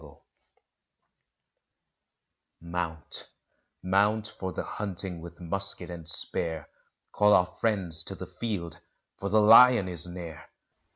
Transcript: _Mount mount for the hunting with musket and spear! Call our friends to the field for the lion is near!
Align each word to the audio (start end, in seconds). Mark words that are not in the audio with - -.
_Mount 2.59 3.29
mount 3.83 4.29
for 4.39 4.51
the 4.51 4.63
hunting 4.63 5.21
with 5.21 5.39
musket 5.39 5.91
and 5.91 6.09
spear! 6.09 6.67
Call 7.11 7.33
our 7.33 7.45
friends 7.45 8.01
to 8.05 8.15
the 8.15 8.25
field 8.25 8.79
for 9.19 9.29
the 9.29 9.39
lion 9.41 9.87
is 9.87 10.07
near! 10.07 10.49